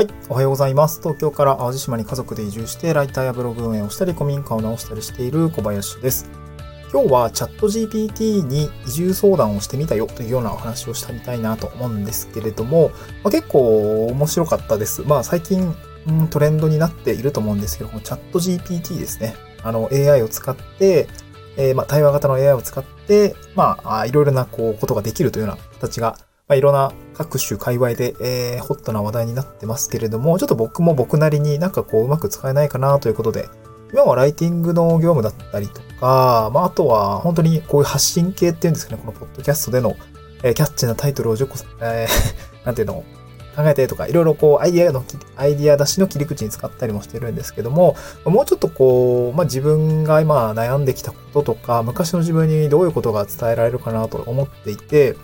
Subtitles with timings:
[0.00, 0.08] はい。
[0.30, 1.02] おはようございます。
[1.02, 6.30] 東京から淡路島に家族で移住して、ライターやブログ運営をしたり、古民家を直したりしている小林です。
[6.90, 12.92] 今日はチャット GPT に移住相談をしてみたよというようなお話をしてみたいなと思うんですけれども、
[13.22, 15.02] まあ、結構面白かったです。
[15.02, 15.76] まあ最近、
[16.06, 19.34] うん、トレンドになっていると思うんですけども、チャット GPT ですね。
[19.62, 21.08] あの AI を使って、
[21.58, 26.16] えーまあ対話型の AI を使って、まああいろいろなこうことができるというような形が
[26.50, 33.48] まあ、いろんな各種界隈で、えー、ホットな話題になってますけれども、ちょっと僕も僕なりになんかこううまく使えないかなということで、
[33.92, 39.94] 今はライティングの業務だったりとか、まあ、あとは本当にこういう発信系っていうんですかね、このポッドキャストでの、
[40.42, 42.36] えー、キャッチなタイトルを10個、えー、
[42.66, 43.04] なんていうの、
[43.54, 45.04] 考えてとか、いろいろこう、アイディアの、
[45.36, 55.16] アイディア出しの切り口に使ったりもしてるんですけども、もうちょっとこう、まあ、自分が今悩んできたこととか、昔の自分にどういうことが伝えられるかなと思っていて、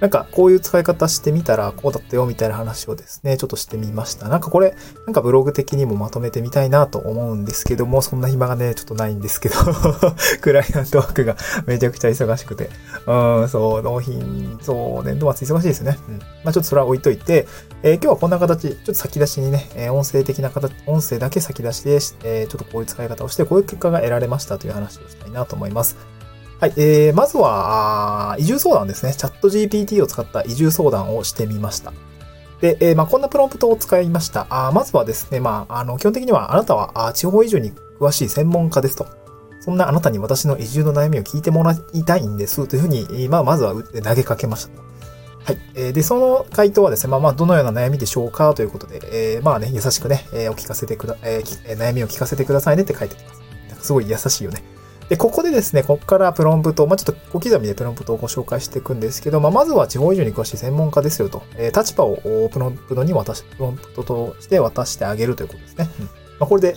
[0.00, 4.28] なんかこういう使い方してみたらこうだったよみたいな話をですね、ちょっとしてみました。
[4.28, 4.74] なんかこれ、
[5.06, 9.56] なんかブログ的にもまとめてみたいなと思うんですけども、そんな暇がね、ちょっとないんですけど、
[10.40, 12.70] クライアントワークが めちゃくちゃ忙しくて、
[13.06, 15.98] うん、そう、納品、そう、年度末忙しいですね。
[16.08, 16.18] うん。
[16.18, 17.46] まあちょっとそれは置いといて、
[17.82, 21.92] えー、今日はこんな形、ちょっと先出しにね、えー、音声的な形、音声だけ先出しで、
[22.24, 25.96] えー、ちょっとこういう使い方をして、こういう結果が得られましたという話をしたいなと思います。
[26.60, 26.74] はい。
[26.76, 29.14] えー、まずは、移住相談ですね。
[29.14, 31.94] チャット GPT を使った移住相談をしてみました。
[32.60, 34.46] で、えー、まあ、こんなプロンプトを使いました。
[34.50, 39.06] あまずはですね、まあ、あの、基本的にはあなたはあ地方移住に詳しい専門家ですと。
[39.60, 42.68] そんなあなたに私の移住の悩みを聞いてもらいたいんです。
[42.68, 44.72] というふうに、まあ、まずは投げかけました。
[45.44, 45.58] はい。
[45.74, 48.52] え、で、その回答はですね、まあまあ、どのような悩みでしょうか？
[48.52, 49.00] ということで、
[49.36, 53.32] えー、まあね、優しくね、えー、お聞かせてくだ、えー、悩みを聞かせてくださいねって書いてきま
[53.76, 53.86] す。
[53.86, 54.62] すごい優しいよね。
[55.10, 65.90] で、ここでですね、ここからプロンプト、まあ、ちょっと小刻みでプロンプトをご紹介していくんですけど、まあ、まずは地方移住に詳しい専門家ですよと、えー、立場をプロンプトに渡し、プロンプトとして渡してあげるということですね。
[65.98, 66.10] うんま
[66.42, 66.76] あ、これで、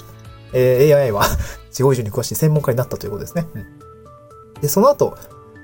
[0.52, 1.26] えー、AI は
[1.70, 3.48] 地方移住に詳しい専門家になったということですね。
[3.54, 3.60] う
[4.58, 5.16] ん、で、その後、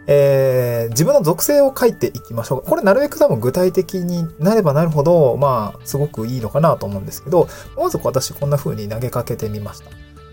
[0.05, 2.61] えー、自分の属性を書いていきましょう。
[2.69, 9.89] これなるべく多分具体的になればなるほど、まあ、すごくいいのかなと思うんですけど、まず私こんな風に投げかけてみました。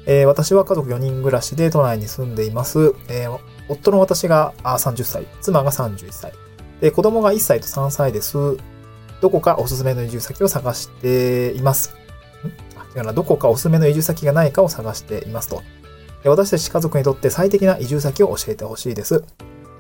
[0.07, 2.95] えー、私は家族4人暮らしで都内に住んでいます。
[3.09, 6.33] えー、夫の私が30歳、妻が31歳。
[6.81, 8.57] で、子供が1歳と3歳です。
[9.21, 11.97] どこかおすすめの移住先を探しています。
[12.45, 12.99] ん？
[12.99, 15.63] 違うな、どこかおすすめの移住先がないかを探していますと。
[16.25, 19.25] 私たち家族にとって最適な移住先を教えてほしいです。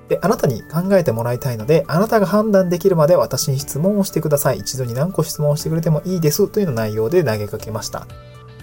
[0.08, 4.58] で、あなたに考えてもらいたいので、あなたが判断できるまで私に質問をしてください。
[4.58, 6.48] 一度に何個質問してくれてもいいです。
[6.48, 8.06] という内容で投げかけました。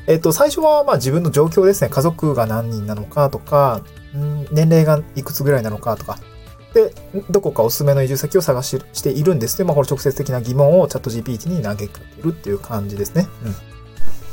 [0.07, 1.89] えっと、最初はまあ自分の状況ですね。
[1.89, 3.81] 家族が何人なのかとか、
[4.51, 6.19] 年齢がいくつぐらいなのかとか。
[6.73, 6.93] で、
[7.29, 9.65] どこかおすすめの移住先を探ししているんですね。
[9.65, 13.27] まあこれ直接的な疑問をチャット GPT に投げかけるっていう感じですね。
[13.45, 13.55] うん。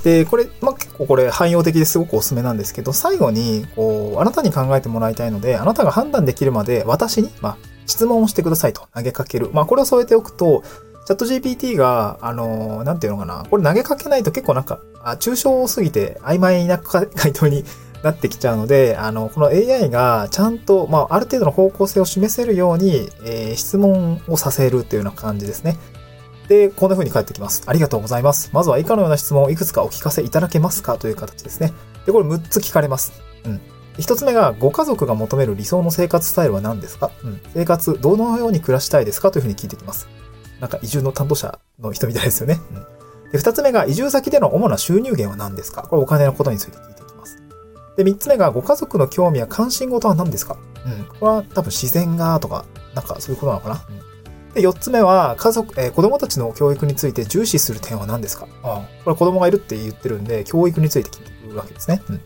[0.03, 9.51] で、これ、まあ結構これ汎用的ですごくおすすめなんですけど、最後に、こう、あなたに考えてもらいたいので、あなたが判断できるまで私に、まあ、質問をしてくださいと投げかける。
[9.53, 10.63] まあこれを添えておくと、
[11.07, 13.45] チャット GPT が、あの、なんていうのかな。
[13.51, 17.65] これ投げかけないと結構なんか、あ抽象すぎて曖昧な回答に
[18.03, 25.77] なってきちゃうので、あの、この AI がちゃんと、まあ、ある程度の方向性を示せるように、えー、質問をさせるっていうような感じですね。
[26.49, 27.63] で、こんな風に返ってきます。
[27.67, 28.51] ありがとうございます。
[28.53, 31.73] まずは以下のような質問をいくつかお聞かせいただけますかという形ですね。
[32.07, 33.13] で、これ6つ聞かれます。
[33.45, 33.61] うん。
[33.99, 37.11] 一つ目が、ご家族が求める理想の生活スタイルは何ですか？
[37.23, 37.41] うん。
[37.55, 39.31] 生活、どのように暮らしたいですか？
[39.31, 40.09] というふうに聞いてきます。
[40.59, 42.59] なんか移住の担当者の人みたいですよね。
[42.73, 42.87] うん、
[43.33, 45.83] で、二つ目が移住先での主な収入源は何ですか？
[45.83, 47.39] これお金のことについて聞いていきます。
[47.97, 50.57] で、三つ目がご家族の興味や関心事は何ですか？
[50.85, 51.05] うん。
[51.05, 52.65] これは多分自然がとか、
[52.95, 58.49] なんかそういうことなのかな、うん、で、四つ目は家族、えー、子供たちの教育について重視する点は何ですか？
[58.63, 62.03] ああこれ子供がいるって言ってるんで、教育について聞いてくるわけですね。
[62.09, 62.21] うん。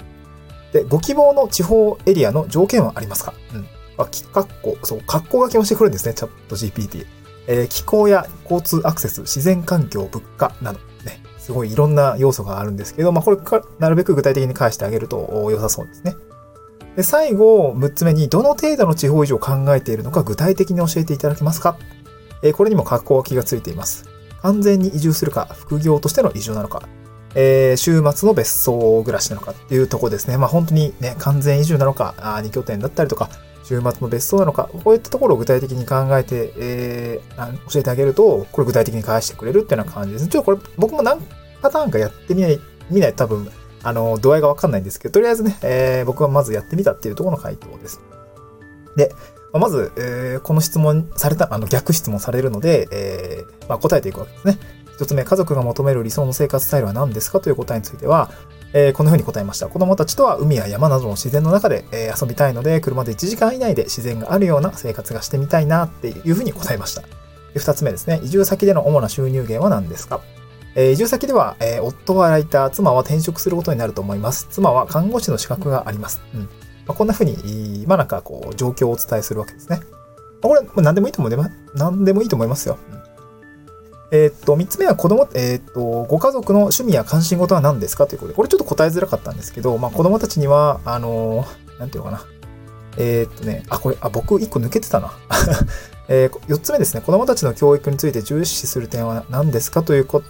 [0.73, 3.35] で、ご希望の地方エリアの条件はありますか？
[3.55, 3.67] うん。
[3.99, 7.07] あ、き、かっこ、そう、格好書きをしてくるんですね、チャット GPT。
[7.47, 10.85] えー、気候や交通アクセス、自然環境、物価など、ね、
[11.45, 16.17] すごいいろんな要素があるんですけど、まあ、これか、なるべく具体的に返してあげると良さそうですね。
[16.97, 21.77] で、最後、6つ目に、どの程度の地方移住を考えているのか具体的に教えていただけますか？
[22.43, 24.07] え、これにも格好書きがついています。
[24.41, 26.89] 完全に移住するか、副業としての移住なのか、
[27.35, 30.39] えー、週末の別荘暮らしなのかっていうとこですね。
[30.39, 33.29] まあ、本当にね、完全移住なのか、2拠点だったりとか、
[33.65, 40.29] 週末の別荘なのか、こういったところを具体的に考えて、えー、教えてあげると、これ具体的に返してくれるっていうような感じですね。
[40.29, 41.21] ちょっとこれ僕も何
[41.63, 43.49] パターンかやってみない、見ない多分、
[43.83, 48.01] あの、度合いがわかんないんですけど、とりあえずね、えー、僕はまずやってみたっていうところの回答です。
[48.97, 49.13] で、
[49.53, 54.59] まず、えー、この質問された、あの、逆質問されるので、えー、まあ、答えていくわけですね。
[54.97, 58.31] 一つ目、家族が求める理想の生活スタイルは何ですかという答えについては、
[58.77, 59.69] えー、このように答えました。
[59.69, 67.03] 子供たちとは海や山などの自然の中で、えー、遊びたいので、車で1時間以内で自然があるような生活がしてみたいなっていうふうに答えました。
[67.55, 70.21] 二つ目ですね、移住先での主な収入源は何ですか？
[70.75, 74.49] えー、移住先では、え、夫はライター、妻は転職することになると思います。
[74.51, 76.21] 妻は看護師の資格があります。
[76.35, 76.41] うん。
[76.41, 76.49] ま
[76.89, 79.81] あ、こんな風に、まあなんかこう、状況をお伝えするわけですね。
[80.43, 81.51] これ、何でもいいと思います。
[81.77, 82.77] 何でもいいと思いますよ。
[82.91, 83.04] うん
[84.15, 92.25] えー、っと、三つ目は子供、えー、っと、ご家族の趣味や関心事は何ですかということで、これちょっと答えづらかったんですけど、まあ子供たちには、あのー、なんていうのかな。
[92.97, 95.15] え、っとね、あ、これ、あ、僕一個抜けてたな。
[96.07, 100.23] え、4つ目ですね、子供たちの教育について重視する点は何ですかという答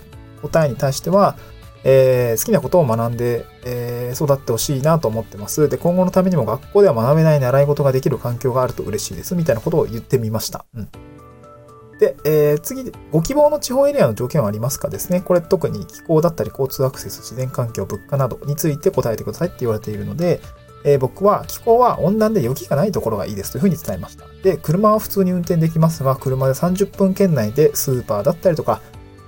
[0.67, 1.37] えに対しては、
[1.85, 5.69] えー、好きなことを学んで、えー、育ってほしいなと思ってます。
[5.69, 9.35] で、今後のためにも学校では学べない習い事ができる環境があると嬉しいです。
[9.35, 10.65] みたいなことを言ってみました。
[10.75, 10.89] うん。
[11.99, 15.21] で、えー、次、ご希望の地方エリアの条件はありますかですね。
[15.21, 20.41] これ特に気候だったり交通アクセス、自然環境、物価などについて答えてくださいって言われているので、
[20.85, 24.27] えー、僕は気候は温暖で雪がないところがいいですというふうに伝えました。
[24.43, 28.81] で、車は普通に運転できますが、車で30分圏内でスーパーだったりとか、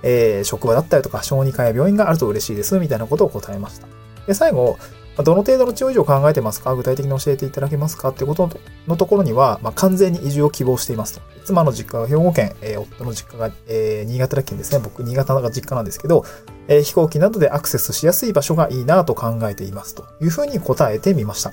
[0.03, 3.87] えー、職場だったりとか、小児科や病院があると嬉しいですみたいなことを答えました。
[4.27, 4.77] で、最後、
[5.23, 6.75] どの程度の地方移住を考えてますか？
[6.75, 8.09] 具体的に教えていただけますか？
[8.09, 8.49] ってこと
[8.87, 11.21] のところには、まあ、完全に移住を希望していますと。
[11.45, 14.81] 妻の実家が兵庫県、えー、夫の実家が、えー、新潟県ですね。
[14.83, 16.25] 僕、新潟が実家なんですけど、
[16.67, 21.51] えー、飛行機などでアクセスしやすい場所がいいなと考えていますというふうに答えてみました。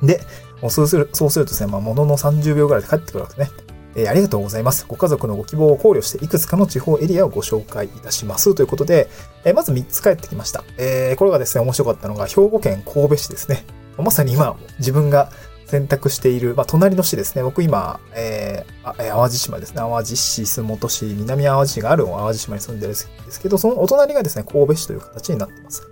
[0.00, 0.06] うん。
[0.06, 0.20] で、
[0.68, 3.56] そうするそうするとですね、まあ、ものの30秒ぐらいで帰ってくるわけですね。
[3.96, 4.86] えー、ありがとうございます。
[4.86, 8.54] ご家族のご希望を考慮して、いくつかの地方エリアをご紹介いたします。
[8.54, 9.08] ということで、
[9.44, 10.64] えー、まず3つ帰ってきました。
[10.76, 13.64] えー、これがですね、面白かったのが、兵庫県神戸市ですね。
[13.96, 15.30] まさに今、自分が
[15.66, 17.42] 選択している、まあ、隣の市ですね。
[17.42, 19.76] 僕今、えー、淡路島ですね。
[19.76, 25.88] 淡路市、洲本市、南淡路市がある淡路島に住んでるんですけど、そのお隣がですね、神戸市という形になっています。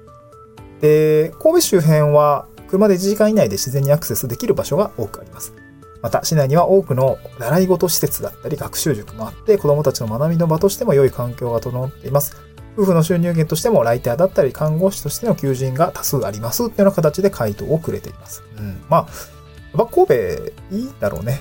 [0.80, 5.52] で、神戸周辺は、車で1時間以内で自然にアクセスできる場所が多くあります。
[6.02, 12.36] また、市内には多くの習い事施設だったり学習塾もあって、子供たちの学びの場としても良い環境が整っています。
[12.76, 18.42] 夫婦の収入源としてもライターだったり看護師としての求人が多数ありますっていうような形で回答をくれています。
[18.58, 18.82] うん。
[18.90, 19.06] まあ、
[19.72, 20.14] まあ、神戸
[20.72, 21.40] いいだろうね。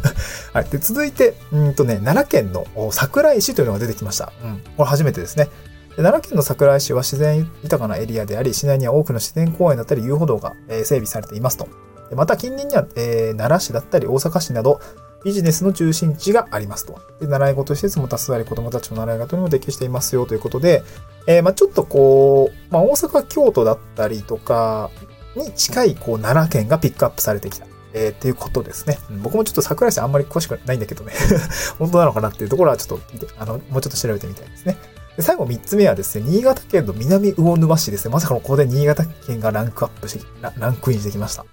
[0.52, 0.64] はい。
[0.64, 4.32] で、続いて、うんとね、奈良県の桜井市というのが出てきました。
[4.42, 4.62] うん。
[4.76, 5.48] これ初めてですね。
[5.96, 11.68] 奈良県の桜井市は自然豊かなエリアであり、市内には多くの自然公園だったり遊歩道が整備されていますと。
[12.14, 14.80] また近隣には、えー、奈良市だったり大阪市など、
[15.24, 17.00] ビジネスの中心地がありますと。
[17.18, 20.82] で、習い事施設も多数あり、子供たちの習い事にも適していますよということで、
[21.26, 24.90] えー、まあちょっとこう、まあ大阪、京都だったりとか
[25.34, 27.66] に近い、こう、奈良県がピックアップされてきた。
[27.96, 28.98] えー、っていうことですね。
[29.22, 31.12] 僕もちょっと桜井市あんまり詳しくないんだけどね
[31.78, 33.04] 本当なのかなっていうところはちょっと、
[33.38, 34.76] あの、もうちょっと調べてみたいですね。
[35.16, 38.12] で最後3つ目はですね、新潟県の南魚沼市ですね。
[38.12, 40.24] まさかのここで新潟県がランクアップして、
[40.58, 41.46] ランクインしてきました。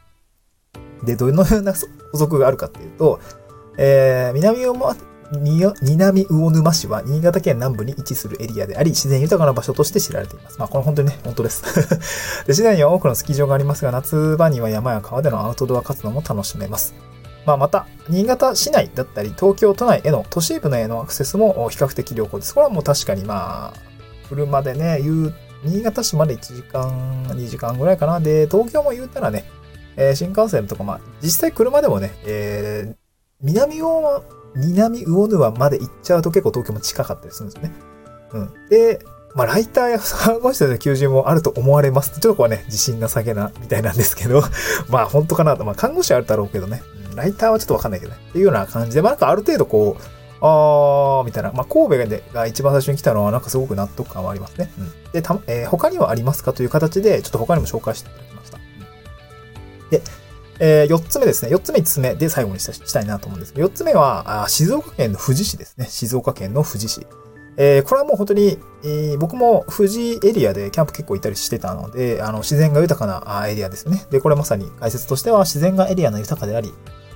[1.03, 1.73] で、どのような
[2.11, 3.19] 補足があるかっていうと、
[3.77, 4.73] えー、南魚
[5.81, 10.59] 南魚沼市は新潟県南部に位置するエリアであり、自然豊かな場所として知られています。
[10.59, 11.63] まあ、これ本当にね、本当です
[12.45, 12.53] で。
[12.53, 16.93] 市内には多くのスキー場がありますが、夏場には山や川でのアウトドア活動も楽しめます。
[17.45, 22.53] まあ、また、新潟市内だったり、東京都内への、都市部のへのアクセスも比較的良好です。
[22.53, 23.79] これはもう確かにまあ、
[24.27, 25.33] 車でね、言う、
[25.63, 28.19] 新潟市まで1時間、2時間ぐらいかな。
[28.19, 29.45] で、東京も言うたらね、
[29.97, 32.95] えー、新幹線とか、まあ、実際車でもね、えー、
[33.41, 34.23] 南魚、
[34.55, 37.71] 南魚沼まで行っちゃうと結構東京も近かったりするんですよね。
[38.33, 38.69] うん。
[38.69, 38.99] で、
[39.35, 42.11] まあ、ライターや看護師の求人もあると思われます。
[42.11, 44.41] ちょっとここはね、自信なさげな、みたいなんですけど、
[44.89, 45.63] まあ、本当かなと。
[45.63, 46.83] まあ、看護師はあるだろうけどね、
[47.15, 48.17] ライターはちょっとわかんないけどね。
[48.29, 50.03] っていうような感じで、まあ、なんかある程度こう、
[50.41, 51.51] あー、みたいな。
[51.51, 54.71] まあ、神戸が一番最初に来たのは、なんかすごく納得感はありますね。
[54.77, 55.11] うん。
[55.11, 58.09] で、た、えー、他にはありますかという形で、ちょっと他にも紹介して
[59.91, 60.01] で、
[60.59, 61.53] えー、4つ目ですね。
[61.53, 65.85] 4つ目、5つ目で最後にしたいなと思うんですけど、4つ目は、あ静岡県の富士市ですね。
[65.89, 67.05] 静岡県の富士市。
[67.57, 74.05] えー、これはもう本当に、えー、僕も富士エリアでキャンプ結構いたりしてたので、あの、自然が豊かなエリアですね。
[74.09, 76.71] で、これまさに解説としては、自然がエリアの豊かであり、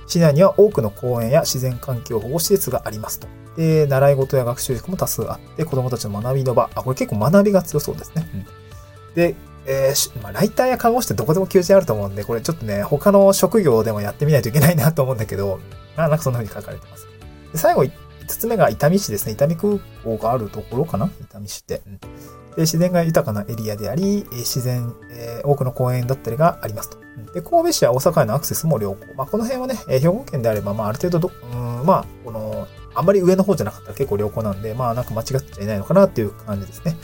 [0.06, 3.28] 市内には多くの公園や自然環境保護施設がありますと。
[3.56, 6.68] で、習い事や学習塾も多数あって、子供たちの学びの場。
[6.74, 8.28] あ、これ結構学びが強そうですね。
[8.34, 9.34] うん、で、
[9.66, 15.60] えー、まあ、ライターや看護師ってどこでも求人あると思うんで、これちょっとね、他の職業でもやってみないといけないなと思うんだけど、
[15.96, 17.06] まあ、なんかそんな風に書かれてます。
[17.52, 17.90] で最後、5
[18.26, 19.32] つ目が伊丹市ですね。
[19.32, 21.10] 伊丹空港があるところかな？
[21.20, 22.62] 伊丹市って、うんで。
[22.62, 26.98] 自然が豊かなエリアであり、自然、えー、多くの公園だったりがありますと。
[27.34, 28.98] で、神戸市は大阪へのアクセスも良好。
[29.16, 36.96] まあ、この辺はね、え兵庫県であれば、まあ、ある程度ど、うん、まあ、この、あんまり上の方じゃなかったら結構良好なんで、まあなんか間違っちゃいないのかなっていう感じですね。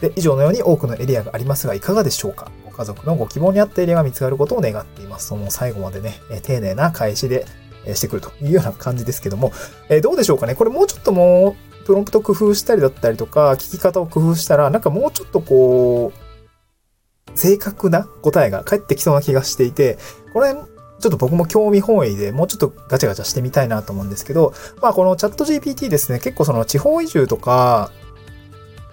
[0.00, 2.50] で、以上のように多くのエリアがありますが、いかがでしょうか？
[2.64, 5.34] ご家族のご希望に合ったエリアが見つかることを願っています。
[5.34, 7.46] もう最後までね、え丁寧な返しで、
[7.86, 9.52] えしてくるというような感じですけども、
[9.88, 10.54] えどうでしょうかね？
[10.54, 19.98] これもうちょっともう、プロンプト工夫したりだったりとか、聞き方を工夫したら、なんかもうちょっとこう、正確な答えが返ってきそうな気がしていて、
[20.32, 24.52] これ、ちょっと僕も興味本位でもうちょっとガチャガチャしてみたいなと思うんですけど、
[24.82, 27.90] まあこのチャット GPT ですね、結構その地方移住とか、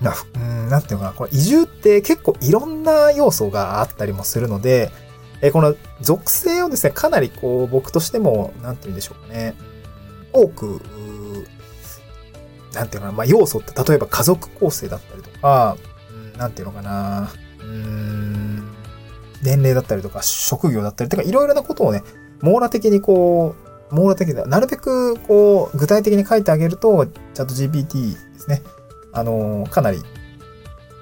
[0.02, 4.92] な、うん、なんていうのかな、これ移住って結構いろんな要素があったりもするので、
[5.42, 9.56] えこの属性をですね、かなりこう僕としても、なんて言うんでしょうかね、
[10.34, 10.82] 多く、
[12.74, 15.78] なんていうのかな、まあ要素って例えば家族構成だったりとか、
[16.38, 18.72] なんていうのかな、うん、
[19.42, 22.04] 年齢だったりとか、職業だったりとか、いろいろなことをね、
[22.42, 23.56] 網羅的にこ
[23.92, 28.62] う、網羅的な、なるべくこう、具体的に書いてあげると、チャット GPT ですね、
[29.20, 30.04] あのー、かなり、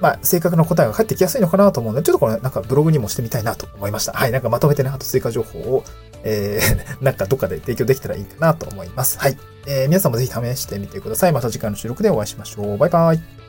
[0.02, 4.14] まあ、正確な答えが返ってきやすいのかなと思うので、ちょっとこれ、なんかブログにもしてみたいなと思いました。
[4.14, 5.84] はい、なんかまとめてね、あと追加情報を、
[6.24, 9.18] えー、 なんかどっかで提供できたらいいかなと思います。
[9.20, 9.38] はい。
[9.68, 11.32] えー、皆さんもぜひ試してみてください。
[11.32, 12.78] また次回の収録でお会いしましょう。
[12.78, 13.45] バイバイ。